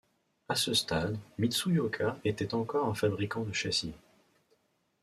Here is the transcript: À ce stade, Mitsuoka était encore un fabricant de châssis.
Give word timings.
À 0.49 0.55
ce 0.55 0.73
stade, 0.73 1.15
Mitsuoka 1.37 2.17
était 2.25 2.55
encore 2.55 2.87
un 2.87 2.95
fabricant 2.95 3.43
de 3.43 3.53
châssis. 3.53 3.93